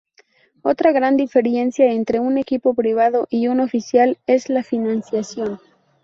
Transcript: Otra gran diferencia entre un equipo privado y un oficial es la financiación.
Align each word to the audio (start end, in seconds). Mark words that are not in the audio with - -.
Otra 0.63 0.91
gran 0.93 1.15
diferencia 1.15 1.91
entre 1.91 2.19
un 2.19 2.39
equipo 2.39 2.73
privado 2.73 3.27
y 3.29 3.49
un 3.49 3.59
oficial 3.59 4.17
es 4.25 4.49
la 4.49 4.63
financiación. 4.63 5.59